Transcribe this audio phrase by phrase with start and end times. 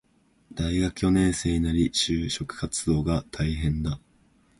[0.55, 3.99] 大学四年生なり、就職活動が大変だ